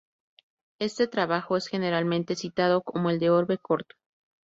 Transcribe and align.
Este 0.79 1.05
trabajo 1.07 1.55
es 1.57 1.67
generalmente 1.67 2.35
citado 2.35 2.81
como 2.81 3.11
el 3.11 3.19
"De 3.19 3.29
orbe" 3.29 3.59
corto. 3.59 3.93